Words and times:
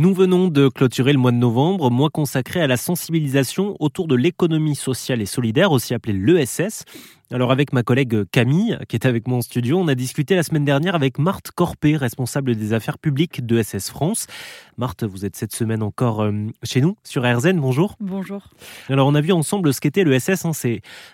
Nous 0.00 0.14
venons 0.14 0.46
de 0.46 0.68
clôturer 0.68 1.12
le 1.12 1.18
mois 1.18 1.32
de 1.32 1.38
novembre, 1.38 1.90
mois 1.90 2.08
consacré 2.08 2.60
à 2.60 2.68
la 2.68 2.76
sensibilisation 2.76 3.74
autour 3.80 4.06
de 4.06 4.14
l'économie 4.14 4.76
sociale 4.76 5.20
et 5.20 5.26
solidaire, 5.26 5.72
aussi 5.72 5.92
appelée 5.92 6.12
l'ESS. 6.12 6.84
Alors 7.30 7.52
avec 7.52 7.74
ma 7.74 7.82
collègue 7.82 8.24
Camille, 8.32 8.78
qui 8.88 8.96
est 8.96 9.04
avec 9.04 9.28
moi 9.28 9.36
en 9.36 9.42
studio, 9.42 9.78
on 9.78 9.86
a 9.88 9.94
discuté 9.94 10.34
la 10.34 10.42
semaine 10.42 10.64
dernière 10.64 10.94
avec 10.94 11.18
Marthe 11.18 11.50
Corpé, 11.50 11.94
responsable 11.94 12.54
des 12.56 12.72
affaires 12.72 12.96
publiques 12.96 13.44
de 13.44 13.62
SS 13.62 13.90
France. 13.90 14.26
Marthe, 14.78 15.04
vous 15.04 15.26
êtes 15.26 15.36
cette 15.36 15.54
semaine 15.54 15.82
encore 15.82 16.22
euh, 16.22 16.32
chez 16.62 16.80
nous 16.80 16.96
sur 17.04 17.24
RZN, 17.24 17.60
bonjour. 17.60 17.96
Bonjour. 18.00 18.48
Alors 18.88 19.08
on 19.08 19.14
a 19.14 19.20
vu 19.20 19.32
ensemble 19.32 19.74
ce 19.74 19.80
qu'était 19.82 20.04
l'ESS, 20.04 20.46
hein, 20.46 20.52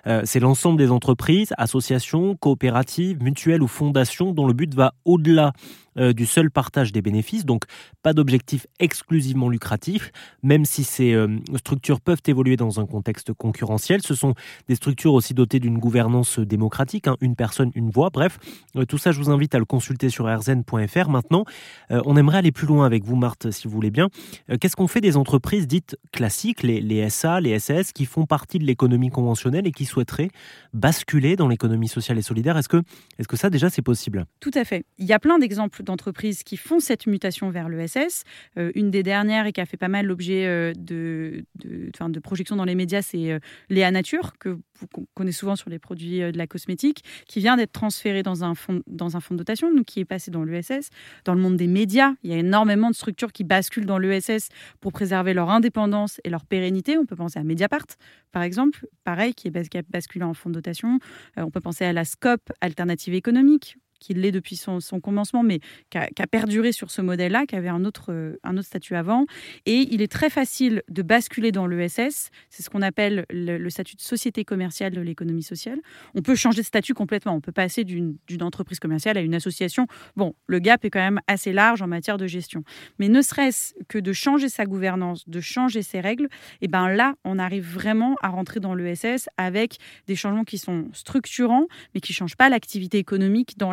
euh, 0.06 0.22
c'est 0.24 0.38
l'ensemble 0.38 0.78
des 0.78 0.92
entreprises, 0.92 1.52
associations, 1.58 2.36
coopératives, 2.36 3.20
mutuelles 3.20 3.62
ou 3.62 3.66
fondations 3.66 4.32
dont 4.32 4.46
le 4.46 4.52
but 4.52 4.72
va 4.72 4.94
au-delà 5.04 5.52
euh, 5.96 6.12
du 6.12 6.26
seul 6.26 6.50
partage 6.50 6.92
des 6.92 7.02
bénéfices, 7.02 7.44
donc 7.44 7.64
pas 8.02 8.12
d'objectif 8.12 8.66
exclusivement 8.78 9.48
lucratif, 9.48 10.12
même 10.44 10.64
si 10.64 10.84
ces 10.84 11.16
structures 11.56 12.00
peuvent 12.00 12.22
évoluer 12.26 12.56
dans 12.56 12.78
un 12.78 12.86
contexte 12.86 13.32
concurrentiel. 13.32 14.02
Ce 14.02 14.14
sont 14.14 14.34
des 14.68 14.74
structures 14.74 15.14
aussi 15.14 15.34
dotées 15.34 15.60
d'une 15.60 15.78
gouvernance 15.78 16.03
démocratique, 16.38 17.08
hein, 17.08 17.16
une 17.20 17.36
personne, 17.36 17.70
une 17.74 17.90
voix. 17.90 18.10
Bref, 18.10 18.38
euh, 18.76 18.84
tout 18.84 18.98
ça, 18.98 19.12
je 19.12 19.18
vous 19.18 19.30
invite 19.30 19.54
à 19.54 19.58
le 19.58 19.64
consulter 19.64 20.08
sur 20.08 20.26
rzn.fr. 20.26 21.08
Maintenant, 21.08 21.44
euh, 21.90 22.00
on 22.04 22.16
aimerait 22.16 22.38
aller 22.38 22.52
plus 22.52 22.66
loin 22.66 22.86
avec 22.86 23.04
vous, 23.04 23.16
Marthe, 23.16 23.50
si 23.50 23.66
vous 23.66 23.74
voulez 23.74 23.90
bien. 23.90 24.08
Euh, 24.50 24.56
qu'est-ce 24.60 24.76
qu'on 24.76 24.86
fait 24.86 25.00
des 25.00 25.16
entreprises 25.16 25.66
dites 25.66 25.96
classiques, 26.12 26.62
les, 26.62 27.08
SA, 27.10 27.40
les 27.40 27.58
SAS, 27.58 27.92
qui 27.92 28.06
font 28.06 28.26
partie 28.26 28.58
de 28.58 28.64
l'économie 28.64 29.10
conventionnelle 29.10 29.66
et 29.66 29.72
qui 29.72 29.84
souhaiteraient 29.84 30.30
basculer 30.72 31.36
dans 31.36 31.48
l'économie 31.48 31.88
sociale 31.88 32.18
et 32.18 32.22
solidaire? 32.22 32.56
Est-ce 32.56 32.68
que, 32.68 32.82
est 33.18 33.26
que 33.26 33.36
ça, 33.36 33.50
déjà, 33.50 33.70
c'est 33.70 33.82
possible? 33.82 34.26
Tout 34.40 34.50
à 34.54 34.64
fait. 34.64 34.84
Il 34.98 35.06
y 35.06 35.12
a 35.12 35.18
plein 35.18 35.38
d'exemples 35.38 35.82
d'entreprises 35.82 36.42
qui 36.42 36.56
font 36.56 36.80
cette 36.80 37.06
mutation 37.06 37.50
vers 37.50 37.68
l'ESS. 37.68 38.24
une 38.56 38.90
des 38.90 39.02
dernières 39.02 39.46
et 39.46 39.52
qui 39.52 39.60
a 39.60 39.66
fait 39.66 39.76
pas 39.76 39.88
mal 39.88 40.06
l'objet 40.06 40.72
de, 40.74 41.44
de, 41.64 41.90
de, 42.08 42.20
projections 42.20 42.56
dans 42.56 42.64
les 42.64 42.74
médias, 42.74 43.02
c'est 43.02 43.40
Léa 43.68 43.90
Nature, 43.90 44.32
que 44.38 44.58
vous 44.78 45.06
connaissez 45.14 45.38
souvent 45.38 45.56
sur 45.56 45.70
les 45.70 45.78
euh, 46.02 46.32
de 46.32 46.38
la 46.38 46.46
cosmétique, 46.46 47.04
qui 47.28 47.40
vient 47.40 47.56
d'être 47.56 47.72
transféré 47.72 48.22
dans 48.22 48.44
un 48.44 48.54
fonds, 48.54 48.82
dans 48.86 49.16
un 49.16 49.20
fonds 49.20 49.34
de 49.34 49.38
dotation, 49.38 49.72
donc 49.74 49.86
qui 49.86 50.00
est 50.00 50.04
passé 50.04 50.30
dans 50.30 50.44
l'ESS. 50.44 50.90
Dans 51.24 51.34
le 51.34 51.40
monde 51.40 51.56
des 51.56 51.66
médias, 51.66 52.12
il 52.22 52.30
y 52.30 52.34
a 52.34 52.38
énormément 52.38 52.90
de 52.90 52.94
structures 52.94 53.32
qui 53.32 53.44
basculent 53.44 53.86
dans 53.86 53.98
l'ESS 53.98 54.48
pour 54.80 54.92
préserver 54.92 55.34
leur 55.34 55.50
indépendance 55.50 56.20
et 56.24 56.30
leur 56.30 56.44
pérennité. 56.44 56.98
On 56.98 57.06
peut 57.06 57.16
penser 57.16 57.38
à 57.38 57.44
Mediapart, 57.44 57.86
par 58.32 58.42
exemple, 58.42 58.86
pareil, 59.04 59.34
qui 59.34 59.48
est 59.48 59.90
basculé 59.90 60.24
en 60.24 60.34
fonds 60.34 60.50
de 60.50 60.54
dotation. 60.54 60.98
Euh, 61.38 61.42
on 61.42 61.50
peut 61.50 61.60
penser 61.60 61.84
à 61.84 61.92
la 61.92 62.04
SCOP, 62.04 62.40
Alternative 62.60 63.14
économique, 63.14 63.76
qui 64.00 64.14
l'est 64.14 64.32
depuis 64.32 64.56
son, 64.56 64.80
commencement, 65.00 65.42
mais 65.42 65.60
qui 65.90 65.98
a, 65.98 66.26
perduré 66.26 66.72
sur 66.72 66.90
ce 66.90 67.02
modèle-là, 67.02 67.46
qui 67.46 67.56
avait 67.56 67.68
un 67.68 67.84
autre, 67.84 68.12
euh, 68.12 68.38
un 68.42 68.56
autre 68.56 68.66
statut 68.66 68.96
avant. 68.96 69.26
Et 69.66 69.88
il 69.90 70.02
est 70.02 70.10
très 70.10 70.30
facile 70.30 70.82
de 70.88 71.02
basculer 71.02 71.52
dans 71.52 71.66
l'ESS. 71.66 72.30
C'est 72.50 72.62
ce 72.62 72.70
qu'on 72.70 72.82
appelle 72.82 73.24
le, 73.30 73.70
statut 73.70 73.96
de 73.96 74.00
société 74.00 74.44
commerciale 74.44 74.92
de 74.92 75.00
l'économie 75.00 75.42
sociale. 75.42 75.78
On 76.14 76.22
peut 76.22 76.34
changer 76.34 76.62
de 76.62 76.66
statut 76.66 76.94
complètement. 76.94 77.34
On 77.34 77.40
peut 77.40 77.52
passer 77.52 77.84
d'une 77.84 78.16
entreprise 78.40 78.78
commerciale 78.78 79.18
à 79.18 79.20
une 79.20 79.34
association. 79.34 79.86
Bon, 80.16 80.34
le 80.46 80.58
gap 80.58 80.84
est 80.84 80.90
quand 80.90 81.00
même 81.00 81.20
assez 81.26 81.52
large 81.52 81.82
en 81.82 81.86
matière 81.86 82.18
de 82.18 82.26
gestion. 82.26 82.62
Mais 82.98 83.08
ne 83.08 83.22
serait-ce 83.22 83.74
que 83.88 83.98
de 83.98 84.12
changer 84.12 84.48
sa 84.48 84.66
gouvernance, 84.66 85.28
de 85.28 85.40
changer 85.40 85.82
ses 85.82 86.00
règles, 86.00 86.24
et 86.60 86.66
eh 86.66 86.68
ben 86.68 86.88
là, 86.88 87.14
on 87.24 87.38
arrive 87.38 87.64
vraiment 87.64 88.16
à 88.22 88.28
rentrer 88.28 88.60
dans 88.60 88.74
l'ESS 88.74 89.28
avec 89.36 89.78
des 90.06 90.16
changements 90.16 90.44
qui 90.44 90.58
sont 90.58 90.88
structurants, 90.92 91.66
mais 91.94 92.00
qui 92.00 92.12
ne 92.12 92.16
changent 92.16 92.36
pas 92.36 92.48
l'activité 92.48 92.98
économique 92.98 93.56
dans 93.58 93.72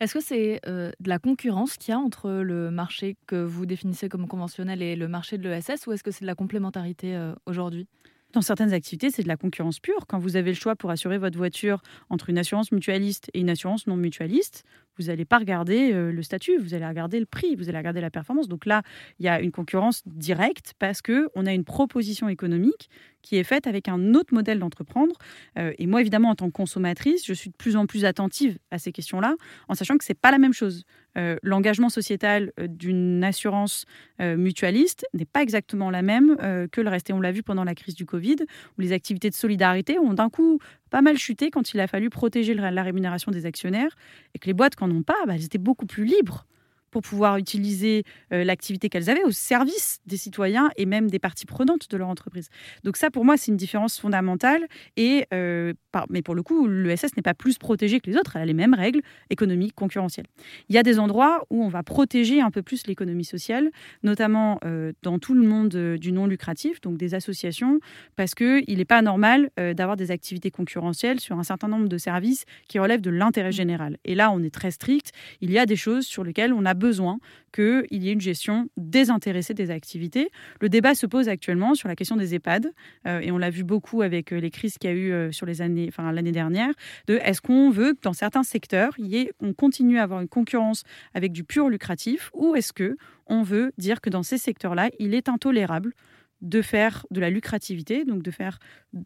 est-ce 0.00 0.14
que 0.14 0.20
c'est 0.20 0.60
euh, 0.66 0.90
de 1.00 1.08
la 1.08 1.18
concurrence 1.18 1.76
qu'il 1.76 1.92
y 1.92 1.94
a 1.94 1.98
entre 1.98 2.30
le 2.30 2.70
marché 2.70 3.16
que 3.26 3.42
vous 3.42 3.66
définissez 3.66 4.08
comme 4.08 4.26
conventionnel 4.28 4.82
et 4.82 4.96
le 4.96 5.08
marché 5.08 5.38
de 5.38 5.48
l'ESS 5.48 5.86
ou 5.86 5.92
est-ce 5.92 6.02
que 6.02 6.10
c'est 6.10 6.22
de 6.22 6.26
la 6.26 6.34
complémentarité 6.34 7.14
euh, 7.14 7.34
aujourd'hui? 7.46 7.86
Dans 8.32 8.40
certaines 8.40 8.72
activités, 8.72 9.10
c'est 9.10 9.22
de 9.22 9.28
la 9.28 9.36
concurrence 9.36 9.78
pure. 9.78 10.06
Quand 10.06 10.18
vous 10.18 10.36
avez 10.36 10.52
le 10.52 10.56
choix 10.56 10.74
pour 10.74 10.90
assurer 10.90 11.18
votre 11.18 11.36
voiture 11.36 11.82
entre 12.08 12.30
une 12.30 12.38
assurance 12.38 12.72
mutualiste 12.72 13.30
et 13.34 13.40
une 13.40 13.50
assurance 13.50 13.86
non 13.86 13.96
mutualiste, 13.96 14.64
vous 14.98 15.06
n'allez 15.06 15.24
pas 15.24 15.38
regarder 15.38 15.92
euh, 15.92 16.12
le 16.12 16.22
statut, 16.22 16.58
vous 16.58 16.74
allez 16.74 16.86
regarder 16.86 17.18
le 17.20 17.26
prix, 17.26 17.56
vous 17.56 17.68
allez 17.68 17.78
regarder 17.78 18.00
la 18.00 18.10
performance. 18.10 18.48
Donc 18.48 18.66
là, 18.66 18.82
il 19.18 19.26
y 19.26 19.28
a 19.28 19.40
une 19.40 19.52
concurrence 19.52 20.02
directe 20.06 20.74
parce 20.78 21.02
que 21.02 21.28
on 21.34 21.46
a 21.46 21.52
une 21.52 21.64
proposition 21.64 22.28
économique 22.28 22.88
qui 23.22 23.36
est 23.36 23.44
faite 23.44 23.66
avec 23.66 23.88
un 23.88 24.14
autre 24.14 24.34
modèle 24.34 24.58
d'entreprendre. 24.58 25.16
Euh, 25.58 25.72
et 25.78 25.86
moi, 25.86 26.00
évidemment, 26.00 26.30
en 26.30 26.34
tant 26.34 26.46
que 26.46 26.52
consommatrice, 26.52 27.24
je 27.24 27.32
suis 27.32 27.50
de 27.50 27.56
plus 27.56 27.76
en 27.76 27.86
plus 27.86 28.04
attentive 28.04 28.58
à 28.70 28.78
ces 28.78 28.92
questions-là, 28.92 29.36
en 29.68 29.74
sachant 29.74 29.96
que 29.96 30.04
c'est 30.04 30.14
pas 30.18 30.30
la 30.30 30.38
même 30.38 30.52
chose. 30.52 30.84
Euh, 31.18 31.36
l'engagement 31.42 31.88
sociétal 31.88 32.52
d'une 32.58 33.22
assurance 33.24 33.84
mutualiste 34.18 35.04
n'est 35.14 35.24
pas 35.24 35.42
exactement 35.42 35.90
la 35.90 36.02
même 36.02 36.36
que 36.70 36.80
le 36.80 36.88
reste. 36.88 37.10
Et 37.10 37.12
on 37.12 37.20
l'a 37.20 37.32
vu 37.32 37.42
pendant 37.42 37.64
la 37.64 37.74
crise 37.74 37.94
du 37.94 38.06
Covid, 38.06 38.36
où 38.78 38.80
les 38.80 38.92
activités 38.92 39.30
de 39.30 39.34
solidarité 39.34 39.98
ont 39.98 40.14
d'un 40.14 40.30
coup 40.30 40.60
pas 40.90 41.02
mal 41.02 41.16
chuté 41.18 41.50
quand 41.50 41.74
il 41.74 41.80
a 41.80 41.86
fallu 41.86 42.08
protéger 42.08 42.54
la 42.54 42.82
rémunération 42.82 43.32
des 43.32 43.46
actionnaires 43.46 43.96
et 44.34 44.38
que 44.38 44.46
les 44.46 44.52
boîtes 44.52 44.76
qui 44.76 44.84
n'en 44.84 44.94
ont 44.94 45.02
pas, 45.02 45.16
bah, 45.26 45.34
elles 45.34 45.44
étaient 45.44 45.58
beaucoup 45.58 45.86
plus 45.86 46.04
libres 46.04 46.46
pour 46.92 47.02
pouvoir 47.02 47.38
utiliser 47.38 48.04
euh, 48.32 48.44
l'activité 48.44 48.88
qu'elles 48.88 49.10
avaient 49.10 49.24
au 49.24 49.32
service 49.32 49.98
des 50.06 50.18
citoyens 50.18 50.70
et 50.76 50.86
même 50.86 51.10
des 51.10 51.18
parties 51.18 51.46
prenantes 51.46 51.90
de 51.90 51.96
leur 51.96 52.08
entreprise. 52.08 52.48
Donc 52.84 52.96
ça, 52.96 53.10
pour 53.10 53.24
moi, 53.24 53.36
c'est 53.36 53.50
une 53.50 53.56
différence 53.56 53.98
fondamentale. 53.98 54.66
Et, 54.96 55.26
euh, 55.32 55.72
mais 56.10 56.22
pour 56.22 56.36
le 56.36 56.42
coup, 56.42 56.68
l'ESS 56.68 57.16
n'est 57.16 57.22
pas 57.22 57.34
plus 57.34 57.58
protégée 57.58 57.98
que 57.98 58.08
les 58.10 58.16
autres. 58.16 58.36
Elle 58.36 58.42
a 58.42 58.46
les 58.46 58.54
mêmes 58.54 58.74
règles 58.74 59.00
économiques, 59.30 59.74
concurrentielles. 59.74 60.26
Il 60.68 60.74
y 60.74 60.78
a 60.78 60.82
des 60.82 60.98
endroits 60.98 61.44
où 61.50 61.64
on 61.64 61.68
va 61.68 61.82
protéger 61.82 62.40
un 62.40 62.50
peu 62.50 62.62
plus 62.62 62.86
l'économie 62.86 63.24
sociale, 63.24 63.70
notamment 64.02 64.58
euh, 64.64 64.92
dans 65.02 65.18
tout 65.18 65.34
le 65.34 65.46
monde 65.46 65.74
du 65.96 66.12
non 66.12 66.26
lucratif, 66.26 66.80
donc 66.82 66.98
des 66.98 67.14
associations, 67.14 67.80
parce 68.16 68.34
qu'il 68.34 68.76
n'est 68.76 68.84
pas 68.84 69.00
normal 69.00 69.50
d'avoir 69.56 69.96
des 69.96 70.10
activités 70.10 70.50
concurrentielles 70.50 71.20
sur 71.20 71.38
un 71.38 71.42
certain 71.42 71.68
nombre 71.68 71.88
de 71.88 71.96
services 71.96 72.44
qui 72.68 72.78
relèvent 72.78 73.00
de 73.00 73.10
l'intérêt 73.10 73.52
général. 73.52 73.96
Et 74.04 74.14
là, 74.14 74.30
on 74.30 74.42
est 74.42 74.52
très 74.52 74.70
strict. 74.70 75.12
Il 75.40 75.50
y 75.50 75.58
a 75.58 75.64
des 75.64 75.76
choses 75.76 76.04
sur 76.04 76.22
lesquelles 76.22 76.52
on 76.52 76.66
a 76.66 76.74
besoin 76.82 77.18
qu'il 77.54 77.86
y 78.02 78.08
ait 78.08 78.12
une 78.12 78.20
gestion 78.20 78.68
désintéressée 78.76 79.54
des 79.54 79.70
activités. 79.70 80.30
Le 80.60 80.68
débat 80.68 80.94
se 80.94 81.06
pose 81.06 81.28
actuellement 81.28 81.74
sur 81.74 81.88
la 81.88 81.94
question 81.94 82.16
des 82.16 82.34
EHPAD, 82.34 82.72
euh, 83.06 83.20
et 83.20 83.30
on 83.30 83.38
l'a 83.38 83.50
vu 83.50 83.62
beaucoup 83.62 84.02
avec 84.02 84.32
euh, 84.32 84.40
les 84.40 84.50
crises 84.50 84.78
qu'il 84.78 84.90
y 84.90 84.92
a 84.92 84.96
eu 84.96 85.12
euh, 85.12 85.30
sur 85.30 85.46
les 85.46 85.62
années, 85.62 85.86
enfin 85.88 86.10
l'année 86.10 86.32
dernière, 86.32 86.72
de 87.06 87.14
est-ce 87.22 87.40
qu'on 87.40 87.70
veut 87.70 87.92
que 87.92 88.00
dans 88.02 88.12
certains 88.12 88.42
secteurs, 88.42 88.94
on 89.40 89.52
continue 89.52 89.98
à 89.98 90.02
avoir 90.02 90.20
une 90.20 90.28
concurrence 90.28 90.82
avec 91.14 91.30
du 91.30 91.44
pur 91.44 91.68
lucratif, 91.68 92.30
ou 92.34 92.56
est-ce 92.56 92.72
que 92.72 92.96
on 93.26 93.42
veut 93.42 93.72
dire 93.78 94.00
que 94.00 94.10
dans 94.10 94.24
ces 94.24 94.38
secteurs-là, 94.38 94.90
il 94.98 95.14
est 95.14 95.28
intolérable 95.28 95.92
de 96.42 96.60
faire 96.60 97.06
de 97.10 97.20
la 97.20 97.30
lucrativité, 97.30 98.04
donc 98.04 98.22
de 98.22 98.30
faire 98.30 98.58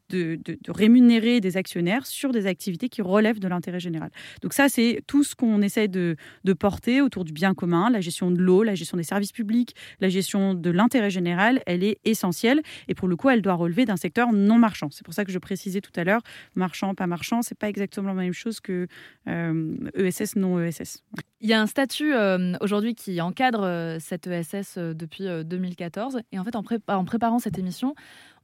de, 0.08 0.40
rémunérer 0.68 1.40
des 1.40 1.56
actionnaires 1.56 2.06
sur 2.06 2.32
des 2.32 2.46
activités 2.46 2.88
qui 2.88 3.02
relèvent 3.02 3.38
de 3.38 3.46
l'intérêt 3.46 3.78
général. 3.78 4.10
Donc 4.42 4.52
ça, 4.52 4.68
c'est 4.68 5.02
tout 5.06 5.22
ce 5.22 5.34
qu'on 5.34 5.62
essaie 5.62 5.88
de, 5.88 6.16
porter 6.58 7.02
autour 7.02 7.24
du 7.24 7.32
bien 7.32 7.54
commun, 7.54 7.90
la 7.90 8.00
gestion 8.00 8.30
de 8.30 8.40
l'eau, 8.40 8.62
la 8.62 8.74
gestion 8.74 8.96
des 8.96 9.02
services 9.02 9.32
publics, 9.32 9.76
la 10.00 10.08
gestion 10.08 10.54
de 10.54 10.70
l'intérêt 10.70 11.10
général, 11.10 11.62
elle 11.66 11.84
est 11.84 11.98
essentielle 12.04 12.62
et 12.88 12.94
pour 12.94 13.08
le 13.08 13.16
coup, 13.16 13.28
elle 13.28 13.42
doit 13.42 13.54
relever 13.54 13.84
d'un 13.84 13.96
secteur 13.96 14.32
non 14.32 14.58
marchand. 14.58 14.88
C'est 14.90 15.04
pour 15.04 15.12
ça 15.12 15.26
que 15.26 15.32
je 15.32 15.38
précisais 15.38 15.82
tout 15.82 15.92
à 15.96 16.04
l'heure, 16.04 16.22
marchand, 16.54 16.94
pas 16.94 17.06
marchand, 17.06 17.42
c'est 17.42 17.58
pas 17.58 17.68
exactement 17.68 18.14
la 18.14 18.22
même 18.22 18.32
chose 18.32 18.60
que 18.60 18.86
ESS, 19.26 19.28
euh, 19.28 20.38
e 20.38 20.38
non 20.38 20.60
ESS. 20.60 21.04
Il 21.42 21.50
y 21.50 21.52
a 21.52 21.60
un 21.60 21.66
statut 21.66 22.14
euh, 22.14 22.54
aujourd'hui 22.62 22.94
qui 22.94 23.20
encadre 23.20 23.62
euh, 23.64 23.98
cette 24.00 24.26
ESS 24.26 24.78
depuis 24.78 25.26
2014 25.44 26.20
et 26.32 26.38
en 26.38 26.44
fait, 26.44 26.56
en, 26.56 26.64
en 26.88 27.04
préparant 27.04 27.25
cette 27.38 27.58
émission, 27.58 27.94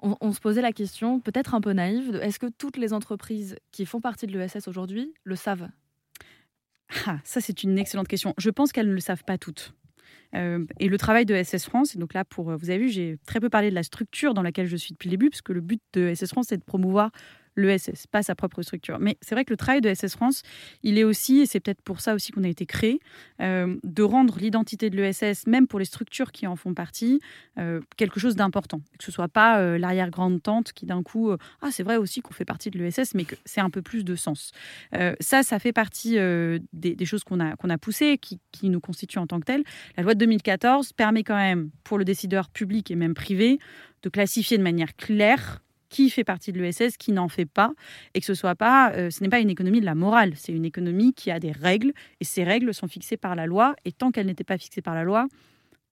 on, 0.00 0.32
se 0.32 0.40
posait 0.40 0.62
la 0.62 0.72
question, 0.72 1.20
peut-être 1.20 1.54
un 1.54 1.60
peu 1.60 1.72
naïve, 1.72 2.18
est-ce 2.22 2.38
que 2.38 2.46
toutes 2.46 2.76
les 2.76 2.92
entreprises 2.92 3.56
qui 3.70 3.86
font 3.86 4.00
partie 4.00 4.26
de 4.26 4.36
l'ESS 4.36 4.66
aujourd'hui 4.66 5.14
le 5.24 5.36
savent? 5.36 5.68
Ah, 7.06 7.18
Ça, 7.24 7.40
c'est 7.40 7.62
une 7.62 7.78
excellente 7.78 8.08
question. 8.08 8.34
Je 8.36 8.50
pense 8.50 8.72
qu'elles 8.72 8.88
ne 8.88 8.94
le 8.94 9.00
savent 9.00 9.24
pas 9.24 9.38
toutes. 9.38 9.74
Euh, 10.34 10.64
et 10.80 10.88
le 10.88 10.98
travail 10.98 11.24
de 11.24 11.40
SS 11.40 11.66
France, 11.66 11.96
donc 11.96 12.14
là, 12.14 12.24
pour, 12.24 12.56
vous 12.56 12.70
avez 12.70 12.78
vu, 12.78 12.88
j'ai 12.88 13.18
très 13.26 13.38
peu 13.38 13.48
parlé 13.48 13.70
de 13.70 13.74
la 13.74 13.82
structure 13.82 14.34
dans 14.34 14.42
laquelle 14.42 14.66
je 14.66 14.76
suis 14.76 14.92
depuis 14.92 15.08
le 15.08 15.12
début, 15.12 15.30
parce 15.30 15.42
que 15.42 15.52
le 15.52 15.60
but 15.60 15.80
de 15.92 16.12
SS 16.14 16.30
France, 16.30 16.46
c'est 16.48 16.58
de 16.58 16.64
promouvoir 16.64 17.10
l'ESS, 17.56 18.06
pas 18.10 18.22
sa 18.22 18.34
propre 18.34 18.62
structure. 18.62 18.98
Mais 18.98 19.16
c'est 19.20 19.34
vrai 19.34 19.44
que 19.44 19.52
le 19.52 19.56
travail 19.56 19.80
de 19.80 19.92
SS 19.92 20.14
France, 20.14 20.42
il 20.82 20.98
est 20.98 21.04
aussi, 21.04 21.40
et 21.40 21.46
c'est 21.46 21.60
peut-être 21.60 21.82
pour 21.82 22.00
ça 22.00 22.14
aussi 22.14 22.32
qu'on 22.32 22.44
a 22.44 22.48
été 22.48 22.66
créé, 22.66 23.00
euh, 23.40 23.76
de 23.84 24.02
rendre 24.02 24.38
l'identité 24.38 24.90
de 24.90 24.96
l'ESS, 24.96 25.46
même 25.46 25.66
pour 25.66 25.78
les 25.78 25.84
structures 25.84 26.32
qui 26.32 26.46
en 26.46 26.56
font 26.56 26.74
partie, 26.74 27.20
euh, 27.58 27.80
quelque 27.96 28.20
chose 28.20 28.36
d'important. 28.36 28.80
Que 28.98 29.04
ce 29.04 29.12
soit 29.12 29.28
pas 29.28 29.60
euh, 29.60 29.78
l'arrière-grande-tante 29.78 30.72
qui 30.72 30.86
d'un 30.86 31.02
coup, 31.02 31.32
ah 31.60 31.68
c'est 31.70 31.82
vrai 31.82 31.96
aussi 31.96 32.20
qu'on 32.20 32.32
fait 32.32 32.44
partie 32.44 32.70
de 32.70 32.78
l'ESS, 32.78 33.14
mais 33.14 33.24
que 33.24 33.36
c'est 33.44 33.60
un 33.60 33.70
peu 33.70 33.82
plus 33.82 34.04
de 34.04 34.14
sens. 34.14 34.52
ça, 35.20 35.42
ça 35.42 35.58
fait 35.58 35.72
partie 35.72 36.16
des, 36.72 37.04
choses 37.04 37.24
qu'on 37.24 37.40
a, 37.40 37.54
a 37.56 37.78
poussées, 37.78 38.18
qui, 38.18 38.40
qui 38.50 38.68
nous 38.68 38.80
constituent 38.80 39.18
en 39.18 39.26
tant 39.26 39.40
que 39.40 39.44
telles. 39.44 39.64
La 39.96 40.02
loi 40.02 40.14
de 40.14 40.20
2014 40.20 40.92
permet 40.92 41.22
quand 41.22 41.36
même, 41.36 41.70
pour 41.84 41.98
le 41.98 42.04
décideur 42.04 42.50
public 42.50 42.90
et 42.90 42.96
même 42.96 43.14
privé, 43.14 43.58
de 44.02 44.08
classifier 44.08 44.58
de 44.58 44.62
manière 44.62 44.96
claire 44.96 45.62
qui 45.92 46.08
fait 46.08 46.24
partie 46.24 46.52
de 46.52 46.60
l'ESS, 46.60 46.96
qui 46.96 47.12
n'en 47.12 47.28
fait 47.28 47.44
pas, 47.44 47.72
et 48.14 48.20
que 48.20 48.26
ce 48.26 48.34
soit 48.34 48.54
pas, 48.54 48.92
euh, 48.92 49.10
ce 49.10 49.22
n'est 49.22 49.28
pas 49.28 49.40
une 49.40 49.50
économie 49.50 49.80
de 49.80 49.84
la 49.84 49.94
morale, 49.94 50.32
c'est 50.36 50.52
une 50.52 50.64
économie 50.64 51.12
qui 51.12 51.30
a 51.30 51.38
des 51.38 51.52
règles, 51.52 51.92
et 52.20 52.24
ces 52.24 52.44
règles 52.44 52.72
sont 52.72 52.88
fixées 52.88 53.18
par 53.18 53.36
la 53.36 53.44
loi, 53.44 53.76
et 53.84 53.92
tant 53.92 54.10
qu'elles 54.10 54.26
n'étaient 54.26 54.42
pas 54.42 54.56
fixées 54.56 54.80
par 54.80 54.94
la 54.94 55.04
loi, 55.04 55.28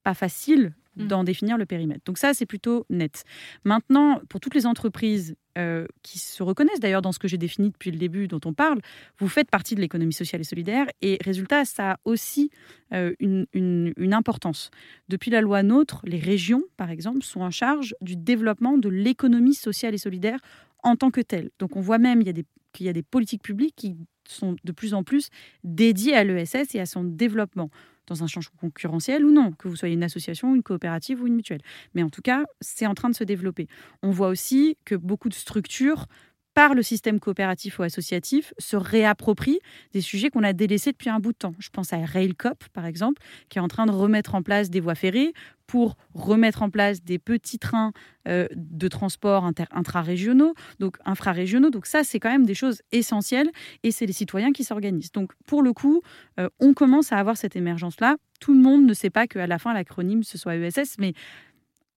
pas 0.02 0.14
facile 0.14 0.72
Mm. 0.96 1.06
d'en 1.06 1.22
définir 1.22 1.56
le 1.56 1.66
périmètre. 1.66 2.00
Donc 2.04 2.18
ça, 2.18 2.34
c'est 2.34 2.46
plutôt 2.46 2.84
net. 2.90 3.22
Maintenant, 3.62 4.20
pour 4.28 4.40
toutes 4.40 4.56
les 4.56 4.66
entreprises 4.66 5.36
euh, 5.56 5.86
qui 6.02 6.18
se 6.18 6.42
reconnaissent 6.42 6.80
d'ailleurs 6.80 7.00
dans 7.00 7.12
ce 7.12 7.20
que 7.20 7.28
j'ai 7.28 7.38
défini 7.38 7.70
depuis 7.70 7.92
le 7.92 7.96
début 7.96 8.26
dont 8.26 8.40
on 8.44 8.52
parle, 8.52 8.80
vous 9.20 9.28
faites 9.28 9.48
partie 9.52 9.76
de 9.76 9.80
l'économie 9.80 10.12
sociale 10.12 10.40
et 10.40 10.44
solidaire 10.44 10.86
et 11.00 11.16
résultat, 11.24 11.64
ça 11.64 11.92
a 11.92 11.96
aussi 12.04 12.50
euh, 12.92 13.14
une, 13.20 13.46
une- 13.52 13.92
une 13.96 14.12
importance. 14.12 14.72
Depuis 15.08 15.30
la 15.30 15.40
loi 15.40 15.62
NOTRe, 15.62 16.00
les 16.06 16.18
régions, 16.18 16.64
par 16.76 16.90
exemple, 16.90 17.22
sont 17.22 17.42
en 17.42 17.52
charge 17.52 17.94
du 18.00 18.16
développement 18.16 18.76
de 18.76 18.88
l'économie 18.88 19.54
sociale 19.54 19.94
et 19.94 19.98
solidaire 19.98 20.40
en 20.82 20.96
tant 20.96 21.12
que 21.12 21.20
telle. 21.20 21.50
Donc 21.60 21.76
on 21.76 21.80
voit 21.80 21.98
même 21.98 22.20
il 22.20 22.36
y 22.36 22.44
qu'il 22.72 22.86
y 22.86 22.88
a 22.88 22.92
des 22.92 23.02
politiques 23.04 23.42
publiques 23.44 23.74
qui 23.76 23.96
sont 24.28 24.56
de 24.64 24.72
plus 24.72 24.92
en 24.94 25.02
plus 25.04 25.28
dédiées 25.64 26.14
à 26.14 26.24
l'ESS 26.24 26.74
et 26.74 26.80
à 26.80 26.86
son 26.86 27.02
développement 27.04 27.70
dans 28.10 28.24
un 28.24 28.26
champ 28.26 28.40
concurrentiel 28.60 29.24
ou 29.24 29.30
non, 29.30 29.52
que 29.52 29.68
vous 29.68 29.76
soyez 29.76 29.94
une 29.94 30.02
association, 30.02 30.54
une 30.54 30.62
coopérative 30.62 31.22
ou 31.22 31.26
une 31.26 31.36
mutuelle. 31.36 31.62
Mais 31.94 32.02
en 32.02 32.10
tout 32.10 32.22
cas, 32.22 32.44
c'est 32.60 32.86
en 32.86 32.94
train 32.94 33.08
de 33.08 33.14
se 33.14 33.24
développer. 33.24 33.68
On 34.02 34.10
voit 34.10 34.28
aussi 34.28 34.76
que 34.84 34.96
beaucoup 34.96 35.28
de 35.28 35.34
structures, 35.34 36.06
par 36.54 36.74
le 36.74 36.82
système 36.82 37.20
coopératif 37.20 37.78
ou 37.78 37.82
associatif, 37.82 38.52
se 38.58 38.76
réapproprient 38.76 39.60
des 39.92 40.00
sujets 40.00 40.30
qu'on 40.30 40.42
a 40.42 40.52
délaissés 40.52 40.92
depuis 40.92 41.10
un 41.10 41.20
bout 41.20 41.32
de 41.32 41.38
temps. 41.38 41.54
Je 41.58 41.68
pense 41.70 41.92
à 41.92 41.98
Railcop, 41.98 42.64
par 42.72 42.86
exemple, 42.86 43.22
qui 43.48 43.58
est 43.58 43.60
en 43.60 43.68
train 43.68 43.86
de 43.86 43.92
remettre 43.92 44.34
en 44.34 44.42
place 44.42 44.70
des 44.70 44.80
voies 44.80 44.94
ferrées 44.94 45.32
pour 45.66 45.96
remettre 46.14 46.62
en 46.62 46.70
place 46.70 47.00
des 47.00 47.20
petits 47.20 47.60
trains 47.60 47.92
euh, 48.26 48.48
de 48.56 48.88
transport 48.88 49.48
intra-régionaux, 49.70 50.54
donc 50.80 50.96
infrarégionaux. 51.04 51.70
Donc 51.70 51.86
ça, 51.86 52.02
c'est 52.02 52.18
quand 52.18 52.30
même 52.30 52.44
des 52.44 52.54
choses 52.54 52.82
essentielles 52.90 53.50
et 53.84 53.92
c'est 53.92 54.06
les 54.06 54.12
citoyens 54.12 54.50
qui 54.50 54.64
s'organisent. 54.64 55.12
Donc 55.12 55.32
pour 55.46 55.62
le 55.62 55.72
coup, 55.72 56.02
euh, 56.40 56.48
on 56.58 56.74
commence 56.74 57.12
à 57.12 57.18
avoir 57.18 57.36
cette 57.36 57.54
émergence-là. 57.54 58.16
Tout 58.40 58.52
le 58.52 58.60
monde 58.60 58.84
ne 58.84 58.94
sait 58.94 59.10
pas 59.10 59.28
qu'à 59.28 59.46
la 59.46 59.58
fin, 59.60 59.72
l'acronyme, 59.72 60.24
ce 60.24 60.38
soit 60.38 60.56
ESS, 60.56 60.96
mais 60.98 61.12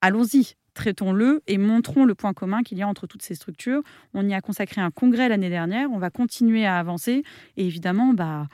allons-y, 0.01 0.53
traitons-le 0.73 1.41
et 1.47 1.57
montrons 1.57 2.05
le 2.05 2.15
point 2.15 2.33
commun 2.33 2.63
qu'il 2.63 2.77
y 2.77 2.81
a 2.81 2.87
entre 2.87 3.07
toutes 3.07 3.21
ces 3.21 3.35
structures. 3.35 3.81
On 4.13 4.27
y 4.27 4.33
a 4.33 4.41
consacré 4.41 4.81
un 4.81 4.91
congrès 4.91 5.29
l'année 5.29 5.49
dernière, 5.49 5.91
on 5.91 5.99
va 5.99 6.09
continuer 6.09 6.65
à 6.65 6.77
avancer 6.77 7.23
et 7.57 7.65
évidemment, 7.65 8.13
bah, 8.13 8.47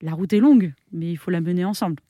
la 0.00 0.12
route 0.12 0.32
est 0.32 0.40
longue, 0.40 0.72
mais 0.92 1.10
il 1.10 1.16
faut 1.16 1.30
la 1.30 1.40
mener 1.40 1.64
ensemble. 1.64 2.02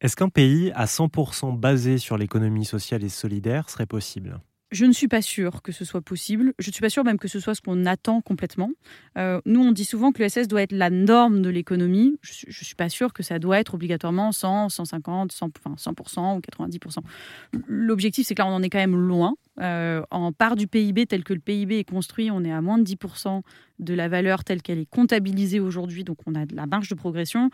Est-ce 0.00 0.16
qu'un 0.16 0.28
pays 0.28 0.72
à 0.74 0.86
100% 0.86 1.58
basé 1.58 1.98
sur 1.98 2.18
l'économie 2.18 2.64
sociale 2.64 3.04
et 3.04 3.08
solidaire 3.08 3.70
serait 3.70 3.86
possible? 3.86 4.40
Je 4.72 4.86
ne 4.86 4.92
suis 4.92 5.06
pas 5.06 5.20
sûre 5.20 5.60
que 5.60 5.70
ce 5.70 5.84
soit 5.84 6.00
possible. 6.00 6.54
Je 6.58 6.70
ne 6.70 6.72
suis 6.72 6.80
pas 6.80 6.88
sûre 6.88 7.04
même 7.04 7.18
que 7.18 7.28
ce 7.28 7.38
soit 7.40 7.54
ce 7.54 7.60
qu'on 7.60 7.84
attend 7.84 8.22
complètement. 8.22 8.70
Euh, 9.18 9.38
nous, 9.44 9.60
on 9.60 9.70
dit 9.70 9.84
souvent 9.84 10.12
que 10.12 10.22
l'ESS 10.22 10.48
doit 10.48 10.62
être 10.62 10.72
la 10.72 10.88
norme 10.88 11.42
de 11.42 11.50
l'économie. 11.50 12.16
Je 12.22 12.46
ne 12.46 12.52
suis 12.52 12.74
pas 12.74 12.88
sûre 12.88 13.12
que 13.12 13.22
ça 13.22 13.38
doit 13.38 13.58
être 13.58 13.74
obligatoirement 13.74 14.32
100, 14.32 14.70
150, 14.70 15.30
100, 15.30 15.50
enfin 15.58 15.74
100% 15.76 16.36
ou 16.38 16.40
90%. 16.40 17.00
L'objectif, 17.68 18.26
c'est 18.26 18.34
que 18.34 18.40
là, 18.40 18.48
on 18.48 18.54
en 18.54 18.62
est 18.62 18.70
quand 18.70 18.78
même 18.78 18.96
loin. 18.96 19.34
Euh, 19.60 20.02
en 20.10 20.32
part 20.32 20.56
du 20.56 20.66
PIB 20.66 21.06
tel 21.06 21.22
que 21.22 21.34
le 21.34 21.40
PIB 21.40 21.80
est 21.80 21.84
construit, 21.84 22.30
on 22.30 22.42
est 22.42 22.52
à 22.52 22.62
moins 22.62 22.78
de 22.78 22.84
10% 22.84 23.42
de 23.78 23.94
la 23.94 24.08
valeur 24.08 24.42
telle 24.42 24.62
qu'elle 24.62 24.78
est 24.78 24.90
comptabilisée 24.90 25.60
aujourd'hui. 25.60 26.02
Donc, 26.02 26.16
on 26.24 26.34
a 26.34 26.46
de 26.46 26.56
la 26.56 26.64
marge 26.64 26.88
de 26.88 26.94
progression. 26.94 27.50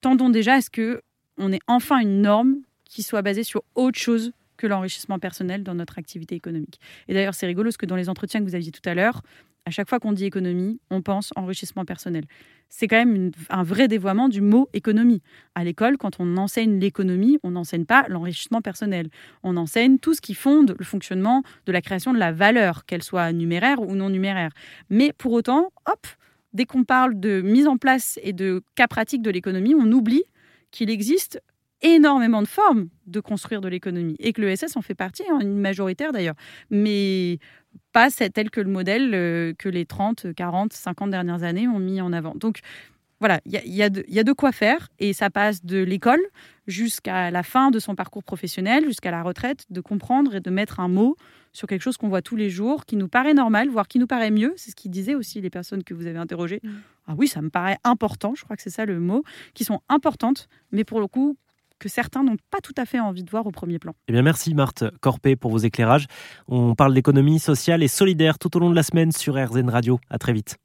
Tendons 0.00 0.30
déjà 0.30 0.54
à 0.54 0.60
ce 0.62 0.70
que 0.70 1.02
on 1.36 1.52
ait 1.52 1.60
enfin 1.66 1.98
une 1.98 2.22
norme 2.22 2.56
qui 2.86 3.02
soit 3.02 3.20
basée 3.20 3.44
sur 3.44 3.62
autre 3.74 3.98
chose 3.98 4.32
que 4.56 4.66
l'enrichissement 4.66 5.18
personnel 5.18 5.62
dans 5.62 5.74
notre 5.74 5.98
activité 5.98 6.34
économique. 6.34 6.80
Et 7.08 7.14
d'ailleurs, 7.14 7.34
c'est 7.34 7.46
rigolo 7.46 7.68
parce 7.68 7.76
que 7.76 7.86
dans 7.86 7.96
les 7.96 8.08
entretiens 8.08 8.40
que 8.40 8.44
vous 8.46 8.54
aviez 8.54 8.72
tout 8.72 8.86
à 8.88 8.94
l'heure, 8.94 9.22
à 9.66 9.70
chaque 9.70 9.88
fois 9.88 9.98
qu'on 9.98 10.12
dit 10.12 10.24
économie, 10.24 10.80
on 10.90 11.02
pense 11.02 11.32
enrichissement 11.34 11.84
personnel. 11.84 12.24
C'est 12.68 12.86
quand 12.86 13.04
même 13.04 13.32
un 13.50 13.64
vrai 13.64 13.88
dévoiement 13.88 14.28
du 14.28 14.40
mot 14.40 14.68
économie. 14.72 15.22
À 15.56 15.64
l'école, 15.64 15.98
quand 15.98 16.20
on 16.20 16.36
enseigne 16.36 16.78
l'économie, 16.78 17.38
on 17.42 17.50
n'enseigne 17.50 17.84
pas 17.84 18.06
l'enrichissement 18.08 18.62
personnel. 18.62 19.08
On 19.42 19.56
enseigne 19.56 19.98
tout 19.98 20.14
ce 20.14 20.20
qui 20.20 20.34
fonde 20.34 20.76
le 20.78 20.84
fonctionnement 20.84 21.42
de 21.66 21.72
la 21.72 21.82
création 21.82 22.12
de 22.12 22.18
la 22.18 22.32
valeur, 22.32 22.86
qu'elle 22.86 23.02
soit 23.02 23.32
numéraire 23.32 23.80
ou 23.80 23.96
non 23.96 24.08
numéraire. 24.08 24.52
Mais 24.88 25.12
pour 25.12 25.32
autant, 25.32 25.72
hop, 25.86 26.06
dès 26.52 26.64
qu'on 26.64 26.84
parle 26.84 27.18
de 27.18 27.40
mise 27.40 27.66
en 27.66 27.76
place 27.76 28.20
et 28.22 28.32
de 28.32 28.62
cas 28.76 28.86
pratiques 28.86 29.22
de 29.22 29.30
l'économie, 29.30 29.74
on 29.74 29.90
oublie 29.90 30.24
qu'il 30.70 30.90
existe 30.90 31.40
énormément 31.82 32.42
de 32.42 32.48
formes 32.48 32.88
de 33.06 33.20
construire 33.20 33.60
de 33.60 33.68
l'économie 33.68 34.16
et 34.18 34.32
que 34.32 34.40
l'ESS 34.40 34.76
en 34.76 34.82
fait 34.82 34.94
partie, 34.94 35.24
hein, 35.30 35.38
une 35.40 35.58
majoritaire 35.58 36.12
d'ailleurs, 36.12 36.34
mais 36.70 37.38
pas 37.92 38.10
tel 38.10 38.50
que 38.50 38.60
le 38.60 38.70
modèle 38.70 39.14
euh, 39.14 39.52
que 39.58 39.68
les 39.68 39.84
30, 39.86 40.34
40, 40.34 40.72
50 40.72 41.10
dernières 41.10 41.42
années 41.42 41.68
ont 41.68 41.78
mis 41.78 42.00
en 42.00 42.12
avant. 42.12 42.34
Donc 42.34 42.60
voilà, 43.20 43.40
il 43.46 43.52
y 43.52 43.56
y 43.56 43.76
y 43.76 44.18
a 44.18 44.24
de 44.24 44.32
quoi 44.32 44.52
faire 44.52 44.88
et 44.98 45.12
ça 45.12 45.30
passe 45.30 45.64
de 45.64 45.78
l'école 45.78 46.20
jusqu'à 46.66 47.30
la 47.30 47.42
fin 47.42 47.70
de 47.70 47.78
son 47.78 47.94
parcours 47.94 48.24
professionnel, 48.24 48.84
jusqu'à 48.84 49.10
la 49.10 49.22
retraite, 49.22 49.64
de 49.70 49.80
comprendre 49.80 50.34
et 50.34 50.40
de 50.40 50.50
mettre 50.50 50.80
un 50.80 50.88
mot 50.88 51.16
sur 51.52 51.66
quelque 51.66 51.82
chose 51.82 51.96
qu'on 51.96 52.08
voit 52.08 52.22
tous 52.22 52.36
les 52.36 52.50
jours, 52.50 52.84
qui 52.84 52.96
nous 52.96 53.08
paraît 53.08 53.32
normal, 53.32 53.68
voire 53.68 53.88
qui 53.88 53.98
nous 53.98 54.06
paraît 54.06 54.30
mieux. 54.30 54.52
C'est 54.56 54.70
ce 54.72 54.76
qu'ils 54.76 54.90
disaient 54.90 55.14
aussi 55.14 55.40
les 55.40 55.48
personnes 55.48 55.84
que 55.84 55.94
vous 55.94 56.06
avez 56.06 56.18
interrogées. 56.18 56.60
Mm. 56.62 56.70
Ah 57.06 57.14
oui, 57.16 57.28
ça 57.28 57.40
me 57.40 57.48
paraît 57.48 57.78
important, 57.84 58.34
je 58.34 58.44
crois 58.44 58.56
que 58.56 58.62
c'est 58.62 58.70
ça 58.70 58.84
le 58.84 59.00
mot, 59.00 59.22
qui 59.54 59.64
sont 59.64 59.80
importantes, 59.88 60.48
mais 60.72 60.84
pour 60.84 61.00
le 61.00 61.06
coup, 61.06 61.36
que 61.78 61.88
certains 61.88 62.22
n'ont 62.22 62.36
pas 62.50 62.60
tout 62.62 62.74
à 62.76 62.84
fait 62.84 63.00
envie 63.00 63.22
de 63.22 63.30
voir 63.30 63.46
au 63.46 63.50
premier 63.50 63.78
plan. 63.78 63.92
Eh 64.08 64.12
bien, 64.12 64.22
merci 64.22 64.54
Marthe 64.54 64.84
Corpé 65.00 65.36
pour 65.36 65.50
vos 65.50 65.58
éclairages. 65.58 66.06
On 66.48 66.74
parle 66.74 66.94
d'économie 66.94 67.38
sociale 67.38 67.82
et 67.82 67.88
solidaire 67.88 68.38
tout 68.38 68.56
au 68.56 68.60
long 68.60 68.70
de 68.70 68.76
la 68.76 68.82
semaine 68.82 69.12
sur 69.12 69.34
RZN 69.34 69.70
Radio. 69.70 69.98
À 70.10 70.18
très 70.18 70.32
vite. 70.32 70.56